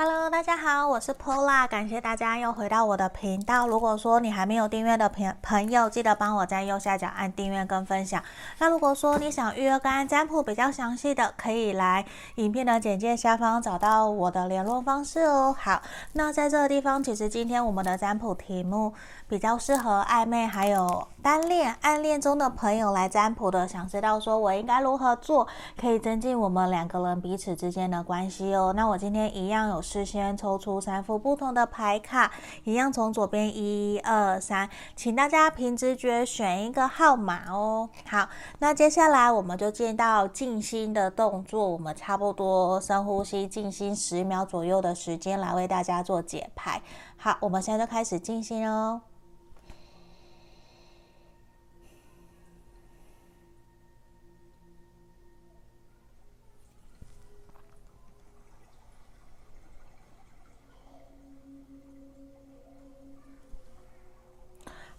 [0.00, 3.66] Hello，大家好，我是 Pola，感谢大家又回到我的频道。
[3.66, 8.22] 如果说你还没有订阅的朋朋友，记得帮我在右下角按订阅跟分享。
[8.60, 12.04] 那如果说你想预约个案占卜比较详细的，可以来
[12.36, 15.52] 影片的简介下方找到我的联络方式哦。
[15.58, 15.82] 好，
[16.12, 18.94] 那在这个地方，其实今天我们的占卜题目
[19.26, 28.72] 比较适合暧昧还有单恋、暗恋中的朋友来占卜的，想知道说我应该如何做，可以增进我们两个人彼此之间的关系哦。
[28.76, 29.82] 那我今天一样有。
[29.88, 32.30] 是先抽出三副不同的牌卡，
[32.64, 37.88] 一样从左边一二三，请大家凭直觉选一个号码哦。
[38.06, 38.28] 好，
[38.58, 46.82] 那接下来我们就进到静心的动作，我们差不多深呼吸静心十秒左右的时间来为大家做解牌。
[47.16, 49.00] 好，我们现在就开始静心哦。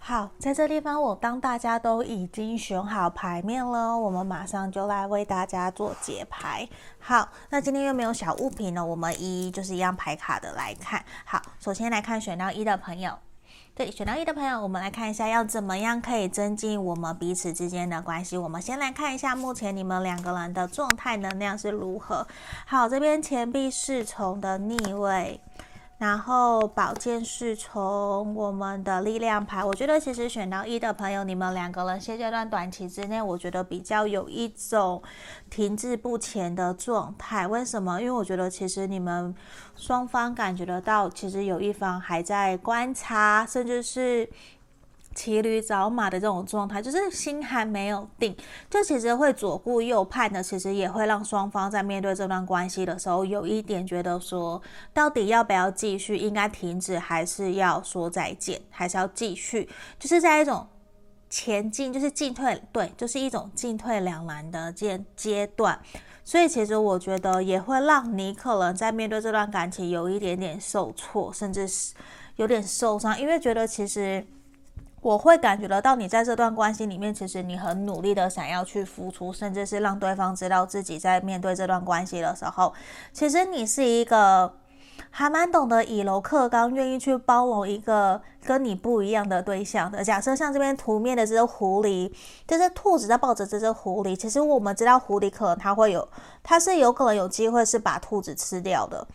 [0.09, 6.67] 好，在这地方，我当大家都已经选好牌面了，我们马上就来为大家做解牌。
[6.97, 11.05] 好，那今天又没有小物品呢，我们一一就是一样牌卡的来看。
[11.25, 13.19] 好，首先来看选到一的朋友，
[13.75, 18.35] 对，选到一的朋友，我们来看一下要怎么样可以增进我们彼此之间的关系。
[18.35, 22.25] 我们先来看一下目前你们两个人的状态能量是如何。
[22.65, 25.39] 好，这边钱币侍从的逆位。
[25.99, 35.03] 然后宝剑是从我们的力量牌，我觉得其实选到一的朋友，你们两个人现阶段短期之内，我觉得比较有一种
[35.49, 37.45] 停滞不前的状态。
[37.45, 37.99] 为什么？
[37.99, 39.35] 因为我觉得其实你们
[39.75, 44.29] 双方感觉得到，其实有一方还在观察，甚至是。
[45.19, 48.33] 骑驴找马的这种状态，就是心还没有定，
[48.69, 54.61] 就其实会左顾右盼的，其实也会让双方在面对这段关系的时候，有一点觉得说，
[54.93, 59.67] 到底要不要继续，应该停止，还是要说再见，还是要继续，
[59.99, 60.65] 就是在一种
[61.29, 65.77] 前进，就是进退，对，就是一种进退两难的阶阶段。
[66.23, 71.93] 所以其实我觉得也会让你可能在面对这段感情有一点点受挫，甚至是
[72.37, 74.25] 有点受伤，因为觉得其实。
[75.01, 82.73] 我会感觉得到，你在这段关系里面，其实你很努力的想要去付出，甚至是让对方知道自己在面对这段关系的时候，
[83.13, 84.53] 其实你是一个
[85.09, 90.03] 还蛮懂得以柔克刚，愿意去包容一个跟你不一样的对象的。
[90.03, 92.11] 假设像这边图面的这只狐狸，
[92.45, 96.05] 这只兔子在抱着这只狐狸，其实我们知道狐狸可能它会有，
[96.43, 99.07] 它是有可能有机会是把兔子吃掉的。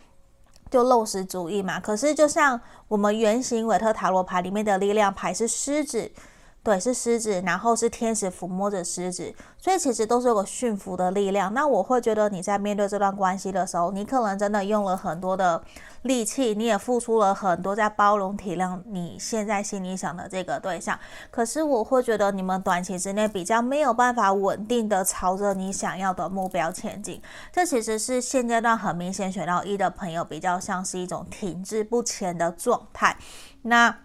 [0.69, 6.11] 就肉食主义嘛，可是就像我们圆形韦特塔罗牌里面的力量牌是狮子。
[6.65, 11.53] 对，是狮子，然后是天使抚摸着狮子，所以其实都是有个驯服的力量。
[11.53, 15.63] 那我会觉得你在面对这段关系的时候，你可能真的用了很多的
[16.01, 20.99] 力气，你也付出了很多在包容体谅你现在心里想的这个对象。
[21.29, 27.21] 可是我会觉得你们短期之内比较没有办法稳定的朝着你想要的目标前进。
[27.53, 33.15] 这其实是现阶段很明显选到一的朋友比较像是一种停滞不前的状态。
[33.61, 33.95] 那。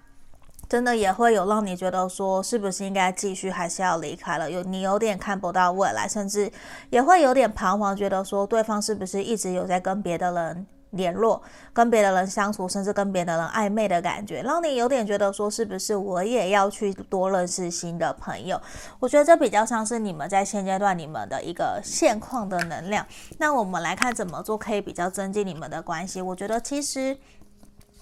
[0.71, 4.49] 真的也会有让你觉得说，是不是应该继续，还是要离开了？
[4.49, 6.49] 有你有点看不到未来，甚至
[6.91, 11.43] 也会有点彷徨，觉得说对方是不是一直有在跟别的人联络，
[11.73, 18.61] 跟别的人相处，甚至跟别的人暧昧的感觉，让你有点觉得说，是不是我也要去多认识新的朋友？
[19.01, 23.05] 我觉得这比较像是你们在现阶段你们的一个现况的能量。
[23.39, 26.23] 那我们来看怎么做可以比较增进你们的关系。
[26.23, 27.19] 我觉得其实。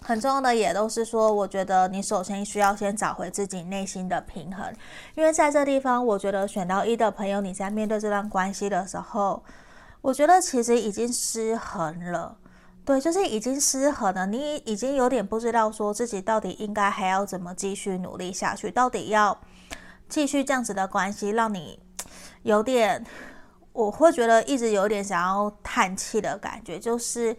[0.08, 4.74] 很重要的也都是说，我觉得你首先需要先找回自己内心的平衡，
[5.14, 9.44] 因为在这地方，我觉得选到一的朋友，你在面对这段关系的时候，
[10.00, 12.38] 我觉得其实已经失衡了，
[12.86, 19.38] 对，就是已经失衡了，你已经有点不知道说自己到底应该还要怎么继续努力下去，到底要
[20.08, 21.78] 继续这样子的关系，让你
[22.44, 23.04] 有点，
[23.74, 27.36] 我会觉得一直有点想要叹气的感觉，就是。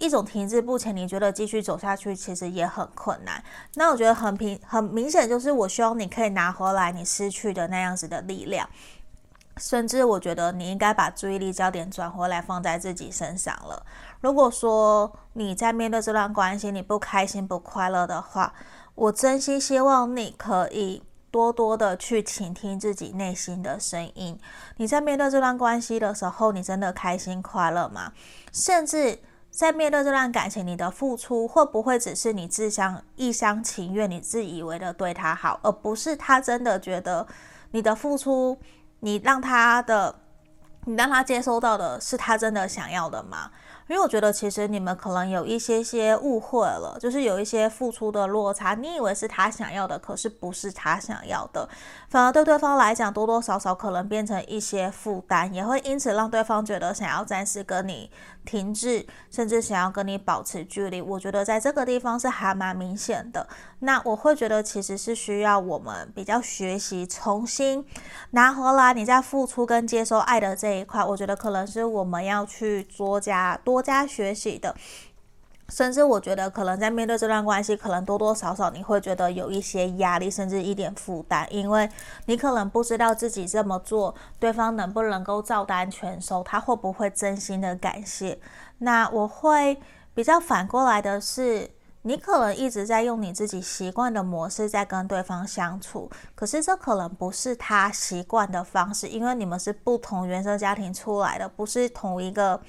[0.00, 3.44] 一种停滞不前，你觉得继续走下去其实也很困难。
[3.74, 8.66] 那我觉得很平很明显，就是我希望你可以拿回来你失去的那样子的力量，
[9.58, 13.84] 甚至我觉得你应该把注意力焦点转回来放在自己身上了。
[14.22, 18.54] 如果说你在面对这段关系你不开心不快乐的话，
[18.94, 24.40] 我真心希望你可以多多的去倾听自己内心的声音。
[24.78, 28.14] 你在面对这段关系的时候，你真的开心快乐吗？
[28.50, 29.18] 甚至。
[29.60, 37.26] 在面对这段感情，你的付出会不会只是你自相一厢情愿、你自以为的对他好，而不是他真的觉得
[37.72, 38.56] 你的付出，
[39.00, 40.14] 你让他的，
[40.86, 43.50] 你让他接收到的是他真的想要的吗？
[43.86, 51.68] 因为我觉得其实你们可能有一些些误会了，就是有一些付出的落差，你以为是他想要的，可是不是他想要的，
[52.08, 58.08] 反而对对方来讲多多少少可能变成一些负担，也会因此让对方觉得想要暂时跟你
[58.44, 61.00] 停滞，甚至想要跟你保持距离。
[61.00, 63.46] 我觉得在这个地方是还蛮明显的。
[63.80, 67.84] 那我会觉得其实是需要我们比较学习重新
[68.30, 74.74] 拿回来你在付出跟接受爱的这一块，我觉得可能是我们要去多加多加学习的。
[75.70, 81.88] 甚至我觉得可能在面对这段关系，可能多多少少你会觉得有一些压力，甚至一点负担，因为
[82.26, 88.38] 你可能不知道自己这么做，对方能不能够照单全收，他会不会真心的感谢。
[88.78, 89.80] 那我会
[90.12, 91.70] 比较反过来的是，
[92.02, 102.60] 你可能一直在用你自己习惯的模式在跟对方相处，可是这可能不是他习惯的方式，因为你们是不同原生家庭出来的，不是同一个。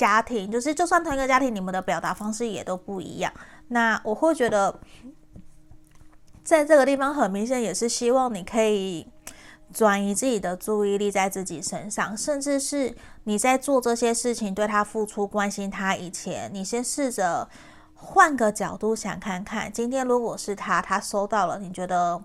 [0.00, 3.30] 家庭就是，就算同一个家庭，你们的表达方式也都不一样。
[3.68, 4.80] 那我会觉得，
[6.42, 9.06] 在这个地方很明显也是希望你可以
[9.74, 17.46] 转移自己的注意力在自己身上，甚至是你在做这些事情，对他付出、关心他以前，你先试着
[17.92, 22.22] 换个角度想看看，今天如果是他，他收到了，你觉得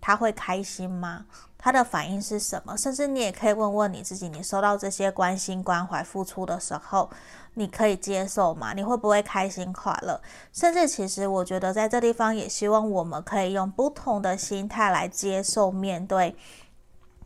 [0.00, 1.26] 他会开心吗？
[1.64, 2.76] 他的反应是什么？
[2.76, 7.08] 甚至你也可以问问你自己：你收到这些关心、关怀、付出的时候，
[7.54, 8.72] 你可以接受吗？
[8.72, 10.20] 你会不会开心快乐？
[10.52, 16.34] 甚至其实我觉得在这地方也希望我们可以用不同的心态来接受、面对。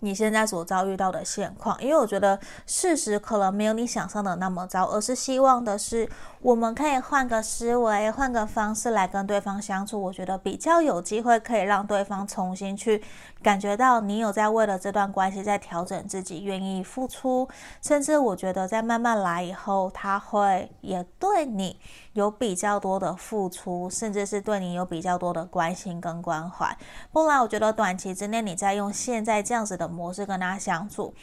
[0.00, 6.06] 你现在所遭遇到的现况，因为我觉得事实可能没有你想象的那么糟，而是希望的是
[6.42, 10.00] 我们可以换个思维、换个方式来跟对方相处。
[10.00, 13.02] 我觉得比较有机会可以让对方重新去
[13.46, 17.48] 感觉到你有在为了这段关系在调整自己，愿意付出，
[17.80, 21.78] 甚至我觉得在慢慢来以后，他会也对你
[22.14, 26.76] 有比较多的付出，甚至是对你有比较多的关心跟关怀。
[27.12, 29.86] 不然，我觉得短期之内你在用现在这样子的。
[29.86, 31.14] 模式跟他相处，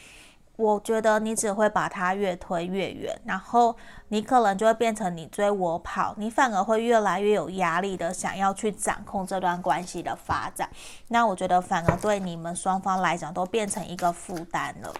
[0.56, 3.76] 我觉得你只会把它越推越远，然后
[4.08, 10.70] 你可能就会变成你追我跑，你反而会越来越有压力的想要去掌控这段关系的发展。
[11.08, 14.94] 那我觉得反而对你们双方来讲都变成一个负担了，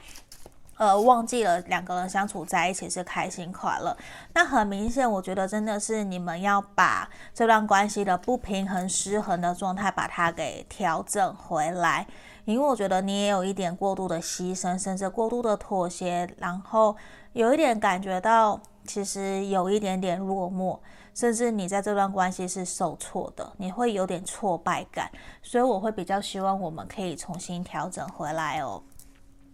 [0.77, 3.97] 呃，忘记了两个人相处在一起是开心快乐。
[4.33, 12.05] 那很明显，我觉得真的是你们要把这段关系的不平衡、失衡的状态把它给调整回来。
[12.44, 16.94] 因为我觉得你也有一点过度的牺牲，甚至过度的妥协，然后
[17.32, 20.79] 有一点感觉到其实有一点点落寞，
[21.14, 25.11] 甚至你在这段关系是受挫的，你会有点挫败感，
[25.43, 28.82] 所以我会比较希望我们可以重新调整回来哦。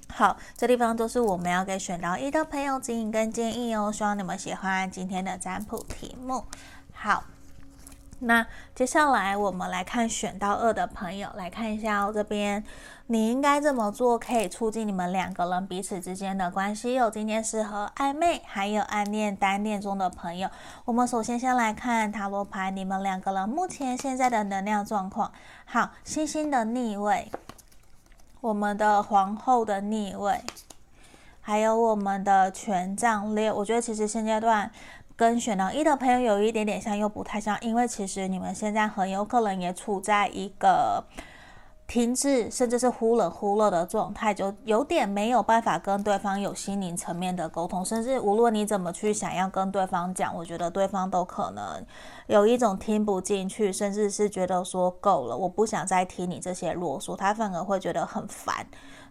[0.08, 6.44] 好，这地方都是我们要给选到一的朋友指引跟建议哦，希望你们喜欢今天的占卜题目。
[6.92, 7.22] 好。
[8.22, 12.62] 那接下来我们来看选到二的朋友，来看一下哦，这边
[13.06, 16.92] 你应该这么做可以促进你们两个人彼此之间的关系。
[16.92, 20.50] 有今天适合暧昧还有暗恋单恋中的朋友，
[20.84, 25.32] 我们首先先来看塔罗牌，你们两个人目前现在的能量状况。
[25.64, 27.30] 好，星星的逆位，
[28.42, 30.42] 我们的皇后的逆位，
[31.40, 33.54] 还有我们的权杖六。
[33.54, 34.70] 我觉得其实现阶段。
[35.20, 41.04] 跟选到一的朋友有一点点像，又不太像，因为其实你们现在很有可能也处在一个
[41.86, 51.84] 停滞，甚至是忽冷忽热的状态，就有点没有办法跟对方有心灵层面的沟通，甚至无论你怎么去想要跟对方讲，我觉得对方都可能
[52.26, 58.66] 有一种听不进去，甚至是觉得说够了，我不想再听你这些啰嗦，他反而会觉得很烦。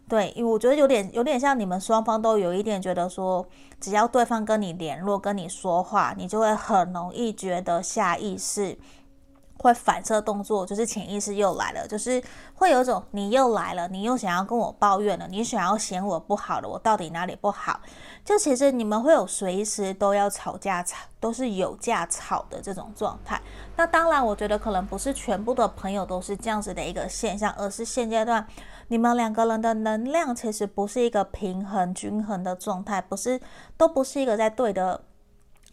[0.10, 3.46] 对，因为我觉得有点有点像你们双方都有一点觉得说，
[3.80, 8.76] 只要对方跟你联络、跟你说话，你就会很容易觉得下意识
[9.60, 12.22] 会反射动作，就是潜意识又来了，就是
[12.56, 17.80] 会有一种你又来了，你又想要跟我抱怨了，你想要嫌我不好了，我到底哪里不好？
[18.24, 23.42] 就其实你们会有随时都要吵架吵，都是有架吵的这种状态。
[23.76, 28.46] 那当然，我觉得可能不是全部的朋友都是这样子的一个现象，而是现阶段。
[28.88, 33.40] 你们两个人的能量其实不是一个平衡均衡的状态，不是，
[33.78, 35.02] 都不是一个在对的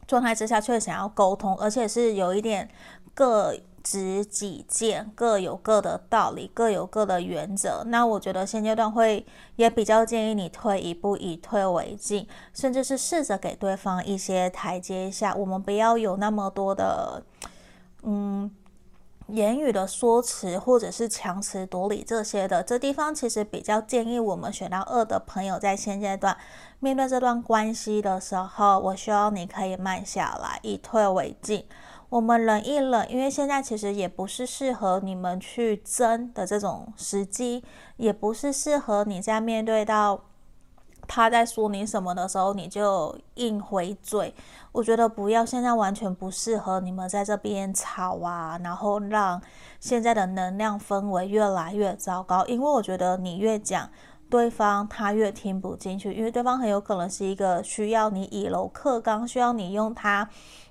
[0.07, 2.69] 状态之下，却想要沟通，而且是有一点
[3.15, 3.55] 各
[3.87, 7.85] 执己见，各有各的道理，各有各的原则。
[7.87, 9.25] 那我觉得现阶段会
[9.55, 15.33] 也比较建议你退一步，以退为进，甚至是试着给对方一些台阶下。
[15.37, 17.23] 我们不要有那么多的，
[18.03, 18.51] 嗯。
[19.29, 26.37] 言语的说辞，或者是强词夺理这些的，这地方其实比较建议我们选到二的朋友，在现阶段
[26.79, 31.67] 面对这段关系的时候，我希望你可以慢下来，以退为进，
[32.09, 37.65] 我们忍一忍，因为现在其实也不是适合你们去争的这种时机，
[37.97, 40.21] 也不是适合你在面对到。
[41.09, 44.35] 他在说你什么的时候，你就硬回嘴。
[44.73, 49.41] 我觉得不要，现在完全不适合你们在这边吵啊，然后让
[49.79, 52.45] 现在的能量氛围越来越糟糕。
[52.47, 53.89] 因为我觉得你越讲，
[54.29, 60.29] 对方他越听不进去，因为对方很有可能是一个需要你以柔克刚，需要你用他。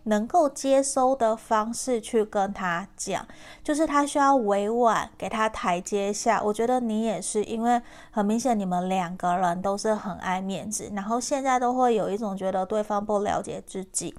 [0.08, 3.26] 能够接收的方式去跟他讲，
[3.64, 6.40] 就是他需要委婉给他台阶下。
[6.44, 7.82] 我觉得你也是，因为
[8.12, 14.16] 很明显你们两个人都是很爱面子，然后现在都会有一种觉得对方不了解自己，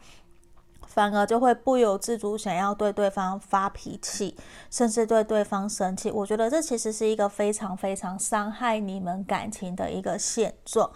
[0.96, 4.34] 反而就会不由自主想要对对方发脾气，
[4.70, 6.10] 甚至对对方生气。
[6.10, 10.90] 我觉得这其实是一个非常非常伤害你们感情的一个现状，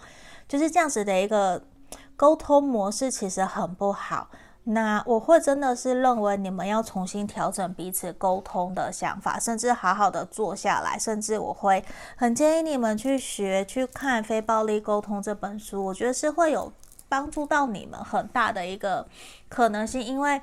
[0.47, 1.61] 就是这样子的一个
[2.15, 4.29] 沟通模式，其实很不好。
[4.63, 16.73] 那我会真的是认为你们要重新调整彼此沟通的想法，甚至好好的坐下来，甚至我会很建议你们去学去看《非暴力沟通》这本书，我觉得是会有
[17.11, 19.05] 帮助到你们很大的一个
[19.49, 20.41] 可能性，因为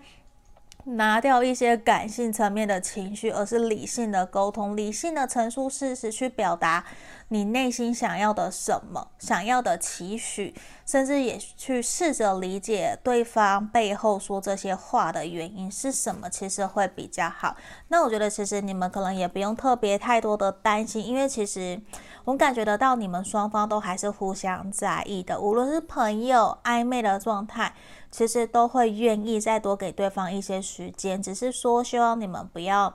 [0.85, 6.85] 拿掉一些感性层面的情绪，而是理性的沟通，理性的陈述事实，去表达。
[7.29, 9.09] 你内心想要的什么？
[9.19, 10.55] 想要的期许，
[10.89, 17.55] 甚至也去试着理解对方背后说这些话的原因是什么，其实会比较好。
[17.89, 21.79] 那我觉得，其实你们可能也不用特别太多的担心，因为其实
[22.25, 27.75] 我感觉得到你们双方都还是互相在意的，无论是朋友暧昧的状态，
[28.11, 32.95] 其实都会愿意再多给对方一些时间，只是说希望你们不要。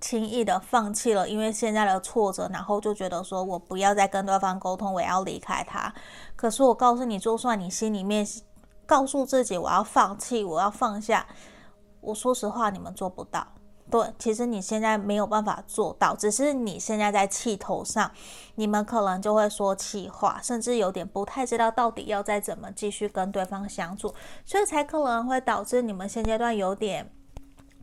[0.00, 5.92] 轻易的放弃了，因为现在的挫折，然后就觉得说我不要再跟对方沟通，我要离开他。
[6.34, 8.26] 可是我告诉你，就算你心里面
[8.84, 11.26] 告诉自己我要放弃，我要放下，
[12.00, 13.46] 我说实话，你们做不到。
[13.88, 18.10] 对，其实你现在没有办法做到，只是你现在在气头上，
[18.56, 24.12] 你们可能就会说气话，甚至有点不太知道到底要再怎么继续跟对方相处，
[24.44, 27.12] 所以才可能会导致你们现阶段有点。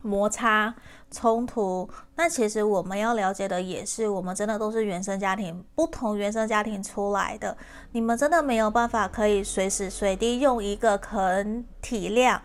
[0.04, 0.74] 摩擦
[1.10, 7.56] 冲突，那其实我们要了解的也是，我们真的都是原生家庭，不同原生家庭出来的，
[7.92, 12.38] 你们真的没有办法可以随时随地用一个肯体谅、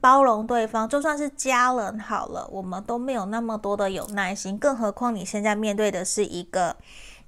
[0.00, 6.76] 包容对方，就算是家人好了，我们都没有那么多的有耐心，更何况你现在面对的是一个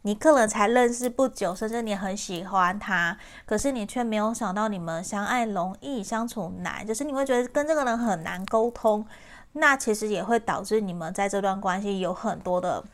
[0.03, 9.05] 你可能才认识不久，甚至你很喜欢他，可是你却没有想到你们相爱容易相处难，就是你会觉得跟这个人很难沟通。
[9.55, 12.85] 那其实也会导致你们在这段关系有很多的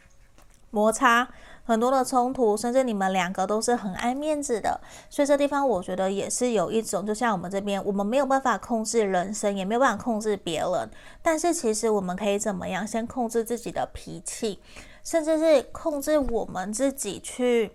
[0.70, 1.28] 摩擦，
[1.64, 10.90] 很多的冲突，甚至你们两个都是很爱面子的，所以这地方我觉得也是有一种，就像我们这边，我们没有办法控制人生，也没有办法控制别人，
[11.22, 12.86] 但是其实我们可以怎么样？
[12.86, 14.60] 先控制自己的脾气，
[15.02, 17.72] 甚至是控制我们自己去。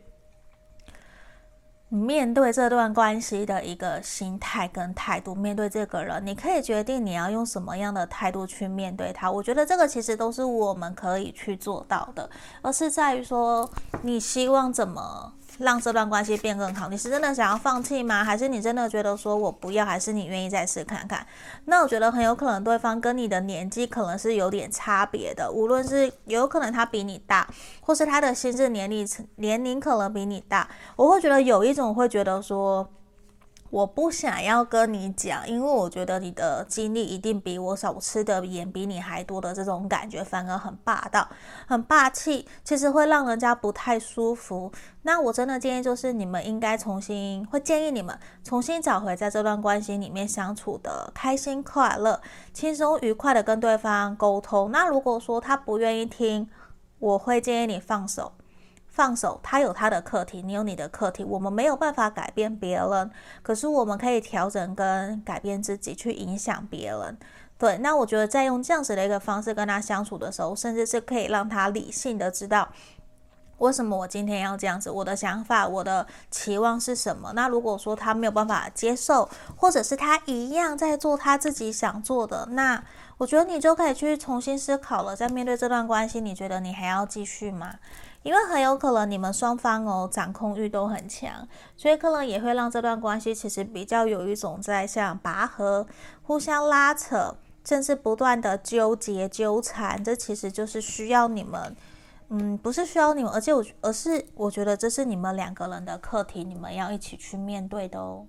[1.90, 9.32] 面对这段关系的一个心态跟态度，面对这个人，你可以决定你要用什么样的态度去面对他。
[9.32, 12.30] 我觉得这个其实都是我们可以去做到的，
[12.62, 13.70] 而是在于说
[14.02, 15.34] 你希望怎么。
[15.60, 18.24] 让这段关系变更好，你是真的想要放弃吗？
[18.24, 19.86] 还是你真的觉得说我不要？
[19.86, 21.26] 还是你愿意再试看看？
[21.66, 27.48] 那我觉得很有可能对方跟你的年纪可能是有点差别的，无论是有可能他比你大，
[27.82, 32.88] 或是他的心智年龄年龄可能比你大，我会觉得有一种会觉得说。
[33.76, 41.28] 我不想要跟你讲，因为我觉得你的经历一定比我少，吃的盐比你还多的这种感觉，反而很霸道、
[41.68, 44.72] 很霸气，其实会让人家不太舒服。
[45.02, 52.22] 那我真的建议就是，你们应该重新，会建议你们重新找回在这段关系里面相处的开心、快乐、
[52.54, 54.72] 轻松、愉快的跟对方沟通。
[54.72, 56.50] 那如果说他不愿意听，
[57.00, 58.32] 我会建议你放手。
[58.96, 61.22] 放手，他有他的课题，你有你的课题。
[61.22, 63.12] 我们没有办法改变别人，
[63.44, 67.18] 可是我们可以调整跟改变自己，去影响别人。
[67.58, 72.70] 对，那我觉得在用这样子的一个方式跟他相处的时候，甚至是可以让他理性的知道
[73.58, 77.34] 为什么我今天要这样子，我的想法、我的期望是什么。
[77.34, 82.82] 那如果说他没有办法接受，或者是他一样在做他自己想做的，那
[83.18, 85.16] 我觉得你就可以去重新思考了。
[85.16, 87.76] 在面对这段关系，你觉得你还要继续吗？
[88.26, 95.86] 因为很有可能你们双方哦掌控欲都很强，所以可能也会让这段关系其实比较有一种在像拔河、
[96.24, 101.76] 互相拉扯，甚至不断的纠结纠缠，这其实就是需要你们，
[102.30, 108.26] 嗯，不是需要你们，而且我而是我觉得这是你们两个人的课题，你们要一起去面对的哦。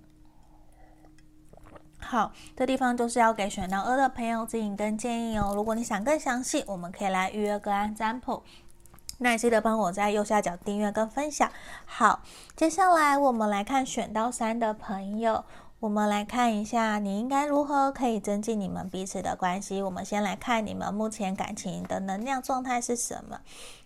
[1.99, 5.55] 好，这地方就是要给选到二的朋友指引跟建议哦。
[5.57, 8.43] 如果你想更详细，我们可以来预约个案占卜。
[9.19, 11.51] 那也记得帮我在右下角订阅跟分享。
[11.85, 12.21] 好，
[12.55, 15.45] 接下来我们来看选到三的朋友。
[15.79, 19.83] 我们来看一下，你应该如何可以增进你们彼此的关系。
[19.83, 23.41] 我们先来看你们目前感情的能量状态是什么。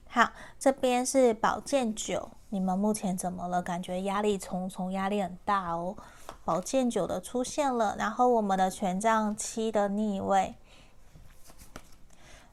[0.08, 3.60] 好，这边是宝剑九，你们目前怎么了？
[3.60, 5.96] 感觉压力重重，压力很大哦。
[6.44, 10.54] 宝剑九的出现了，然后我们的权杖七的逆位。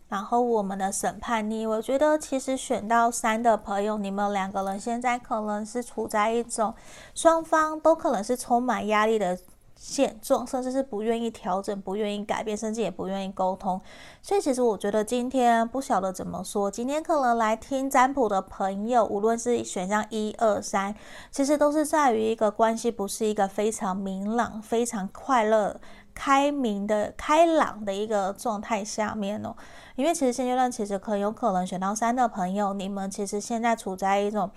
[0.09, 6.73] 然后我们的审判逆，我觉得其实选到三的朋友，你们两个人现在可能是处在一种
[7.13, 9.37] 双方都可能是充满压力的
[9.75, 13.79] 现状，甚至是不愿意调整、不愿意改变，甚至也不愿意沟通。
[14.21, 20.95] 所以其实我觉得今天不晓得怎么说，今天可能来听占卜的朋友，无论是选项一二三，
[21.29, 25.79] 其实都是在于一个关系不是一个非常明朗、非常快乐。
[26.17, 29.55] 开明的、开朗的一个状态下面哦，
[29.95, 34.49] 因为其实现阶段其实很有可能选到三的朋友，你们其实现在处在一种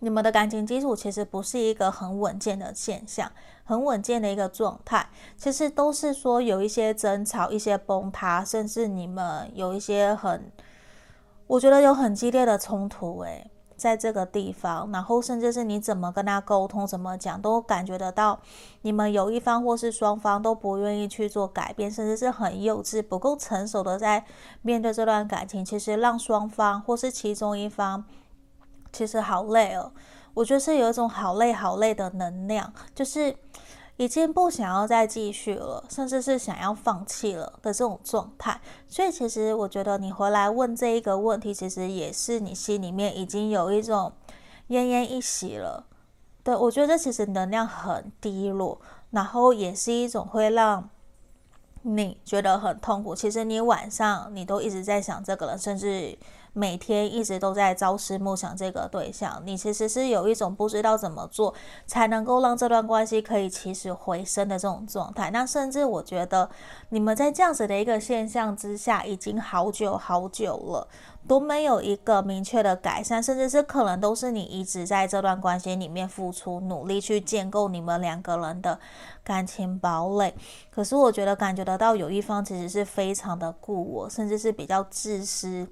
[0.00, 3.30] 你们的感情基础其实不是一个很稳健的现象，
[3.62, 10.50] 很稳健的一个状态，其实都是说有一些争吵、一些崩塌，甚至你们有一些很，
[11.46, 13.48] 我觉得有很激烈的冲突诶。
[13.82, 18.38] 在这个地方，然后甚至是你怎么跟他沟通，怎么讲，都感觉得到，
[18.82, 24.24] 你们有一方或是双方都不愿意去做改变，甚至是很幼稚、不够成熟的在
[24.62, 25.64] 面对这段感情。
[25.64, 28.04] 其实让双方或是其中一方，
[28.92, 29.90] 其实好累哦。
[30.34, 33.34] 我觉得是有一种好累、好累的能量，就是。
[33.96, 38.60] 已经不想要再继续了，甚至是想要放弃了的这种状态。
[38.88, 44.12] 所以，其实我觉得你回来问这一个问题，其实也是你心里面已经有一种
[44.68, 45.86] 奄奄一息了。
[46.42, 48.80] 对，我觉得这其实能量很低落，
[49.10, 50.88] 然后也是一种会让
[51.82, 53.14] 你觉得很痛苦。
[53.14, 56.18] 其实你晚上你都一直在想这个人，甚至。
[56.54, 61.54] 每天一直都在朝思暮想这个对象，你其实是有一种不知道怎么做
[61.86, 65.30] 才能够让这段关系可以起死回生的这种状态。
[65.30, 66.50] 那甚至我觉得
[66.90, 70.86] 你们在这样子的一个现象之下，已经好久好久了，
[71.26, 78.78] 都没有一个明确的改善，甚至是可能都是你一直在这段关系里面付出努力去建构你们两个人的
[79.24, 80.34] 感情堡垒。
[80.70, 85.66] 可是我觉得感觉得到有一方其实是非常的固我，甚至是比较自私。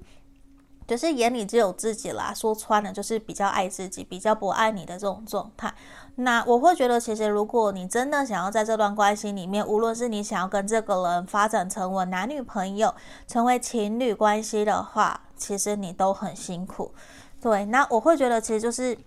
[0.87, 5.73] 就是眼里只有自己啦，说穿了就是比较爱自己，比较不爱你的这种状态。
[6.15, 12.93] 那我会觉得，其实如果你真的想要在这段关系里面，无论是你想要跟这个人发展成为男女朋友、
[13.25, 16.93] 成为情侣关系的话，其实你都很辛苦。
[17.39, 18.97] 对，那我会觉得，其实就是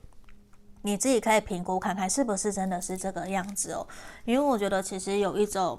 [0.82, 3.86] 你自己可以评估看看，是不是真的是这个样子哦。
[4.24, 5.78] 因为我觉得，其实有一种。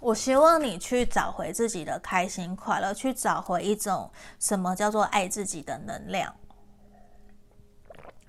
[0.00, 6.34] 我希望你去找回自己的开心快乐，去找回一种什么叫做爱自己的能量。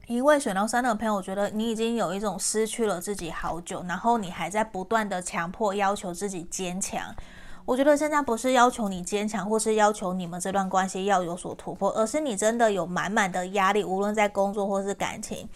[0.08, 7.16] 因为选到三的朋友，我觉得你已经有一种失去了自己好久，然后你还在不断的强迫要求自己坚强。
[7.66, 15.48] 我觉得现在不是要求你坚强，或是要求你们这段关系要有所突破，而是你真的有满满的压力，无论在工作或是感情。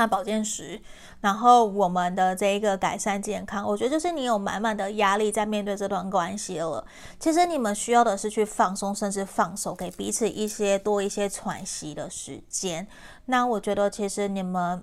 [0.00, 0.80] 看保健食，
[1.20, 6.82] 然后我们的这一个改善健康，我觉得就是你有满满的压力在面对这段关系了。
[7.18, 12.88] 其实你们需要的是去放松，甚至放手，给彼此一些多一些喘息的时间。
[13.26, 14.82] 那我觉得其实你们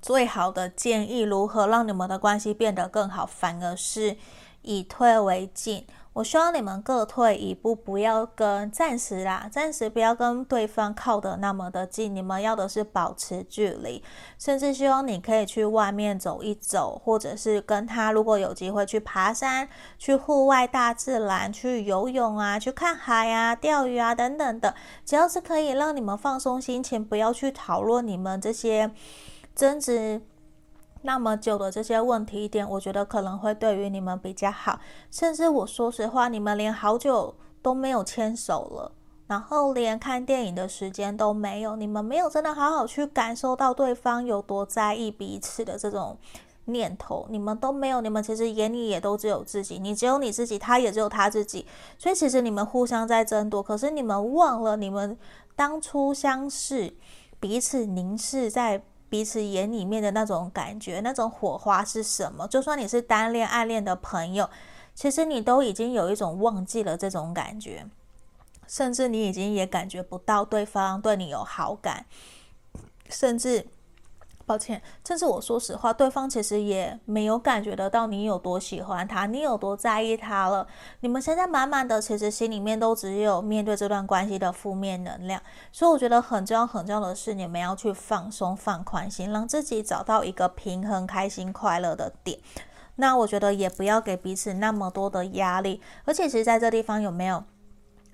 [0.00, 4.16] 最好的建议，如何让你们的关系变得更好，反而是
[4.62, 5.86] 以退为进。
[6.14, 12.14] 我希望你们各退一步，不要跟暂时啦，暂时不要跟对方靠得那么的近。
[12.14, 14.04] 你们要的是保持距离，
[14.38, 24.74] 甚至希望你可以去外面走一走，或者是跟他如果有机会去爬山、去户外大自然、去游泳啊、去看海啊、钓鱼啊等等的，
[25.06, 28.90] 只要是可以让你们放松心情，不要去讨论你们这些
[29.54, 30.20] 争执。
[31.04, 34.78] 那么久的这些问题点，我觉得可能会对于你们比较好。
[35.10, 38.92] 甚至我说实话，你们连好久都没有牵手了，
[39.26, 46.16] 然后连看电影的时间都没有，你们没有真的好好去感受到对方有多在意彼此的这种
[46.66, 48.00] 念头，你们都没有。
[48.00, 51.66] 你们其实眼里也都只有自己，你只有你自己，他也只有他自己。
[51.98, 55.18] 所以其实你们互相在争夺，可是你们忘了你们
[55.56, 56.94] 当初相识，
[57.40, 58.84] 彼此凝视在。
[59.12, 62.48] 彼此眼里面的那种感觉，那种火花是什么？
[62.48, 64.48] 就算你是单恋、暗恋的朋友，
[64.94, 67.84] 其实你都已经有一种忘记了这种感觉，
[68.66, 72.06] 甚至你已经也感觉不到对方对你有好感，
[73.10, 73.66] 甚至。
[74.52, 80.66] 抱歉，这是我说实话，对方其实也没有感觉得到你有多喜欢他，你有多在意他了。
[81.00, 85.40] 你们现在满满的，其实心里面都只有面对这段关系的负面能量。
[85.72, 92.38] 所以我觉得很重要、很重要的是，你们要去放松、放宽心，让自己找到一个平衡、开心、快乐的点。
[92.96, 95.80] 那我觉得也不要给彼此那么多的压力。
[96.04, 97.42] 而且，其实在这地方有没有？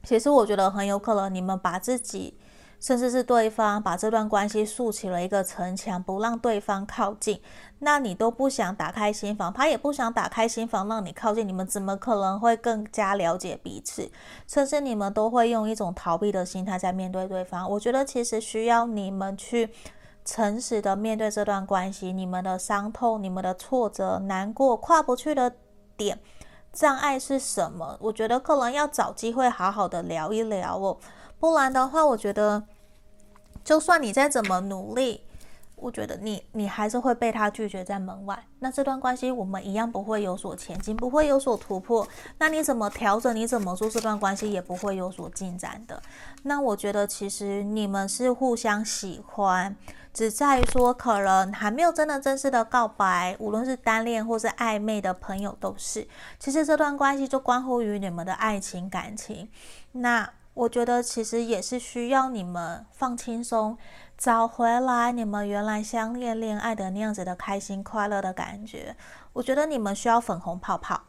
[0.05, 2.38] 其实我觉得很有可能，你们把自己。
[2.81, 7.41] 甚至是对方把这段关系竖起了一个城墙，不让对方靠近，
[7.81, 14.11] 那你都不想打开心房，他也不想打开心房让你靠近，你们怎么可能会更加了解彼此？
[14.47, 17.69] 甚至你们都会用一种逃避的心态在面对对方。
[17.71, 19.71] 我觉得其实需要你们去
[20.25, 25.53] 诚实的面对这段关系，你们的伤痛、你们的挫折、难过、跨不去的
[25.97, 26.19] 点、
[26.79, 27.99] 障碍是什么？
[28.01, 30.97] 我觉得可能要找机会好好的聊一聊哦。
[31.41, 32.62] 不然的话，我觉得，
[33.64, 35.23] 就算你再怎么努力，
[35.75, 38.45] 我觉得你你还是会被他拒绝在门外。
[38.61, 42.07] 那这段关系我们一样不会有所前进，不会有所突破。
[42.38, 43.35] 那你怎么调整？
[43.35, 43.91] 你怎么做？
[43.91, 46.01] 这段关系也不会有所进展的。
[46.45, 49.75] 那我觉得其实你们是互相喜欢，
[50.18, 53.37] 只在于说可能还没有真的正式的告白。
[53.38, 56.09] 无论是单恋或是暧昧的朋友都是。
[56.40, 59.48] 其实这段关系就关乎于你们的爱情感情。
[59.92, 60.28] 那。
[60.59, 63.78] 我觉得其实也是需要你们放轻松，
[64.16, 68.96] 找回来你们原来相恋恋爱的那样子的开心快乐的感觉。
[69.35, 71.00] 我觉得你们需要粉红泡泡，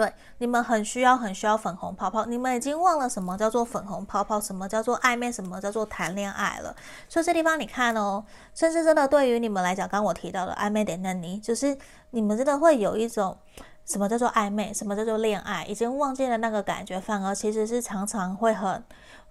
[0.00, 2.24] 对，你们很需要很需要粉红泡泡。
[2.24, 6.74] 你们已经忘了什么叫做粉红泡泡，什么叫做暧昧，什么叫做谈恋爱了。
[7.06, 11.76] 所以这地方你看哦，甚至真的对于你们来讲，刚我提到的暧昧点那你，就是
[12.12, 13.36] 你们真的会有一种。
[13.86, 14.72] 什么叫做暧昧？
[14.72, 15.64] 什么叫做恋爱？
[15.64, 18.84] 已经忘记了那个感觉，反而其实是常常会很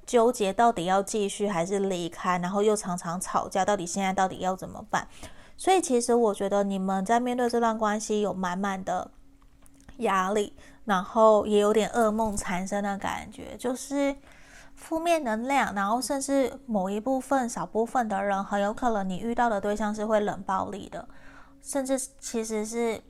[0.05, 5.08] 纠结，到底要继续还是离开，然后又常常吵架，到底现在到底要怎么办？
[5.55, 9.10] 所以其实我觉得你们在面对这段关系有满满的
[9.99, 10.53] 压力，
[10.85, 14.15] 然后也有点噩梦缠身的感觉，就是
[14.75, 21.07] 负面能量，然后甚至某一部分少部分的人，很有可能你遇到的对象是会冷暴力的，
[21.62, 23.01] 甚至其实是。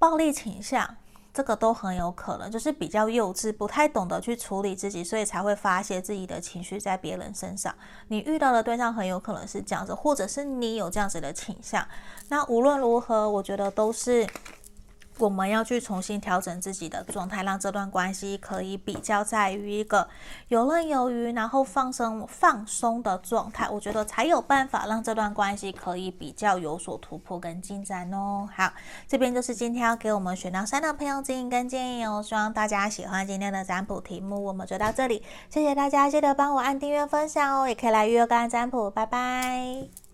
[0.00, 0.96] 暴力倾向，
[1.30, 7.74] 这个都很有可能，就是比较幼稚，不太懂得去处理自己，所以才会发泄自己的情绪在别人身上。
[8.08, 11.86] 你遇到的对象很有可能是这样子，或者是你有这样子的倾向。
[12.30, 14.26] 那无论如何，我觉得都是。
[15.20, 20.08] 我们要去重新调整自己的状态，让这段关系可以比较在于一个
[20.48, 23.68] 游刃有余，然后放松放松的状态。
[23.68, 28.48] 我觉得才有办法让这段关系可以比较有所突破跟进展哦。
[28.54, 28.72] 好，
[29.06, 32.22] 这边就是今天要给我们选到三的朋友指引跟建议哦。
[32.22, 40.09] 希望大家喜欢今天的占卜题目，我们就到这里，谢谢大家，记得帮我按订阅分享哦，也可以来预约个案占卜，拜拜。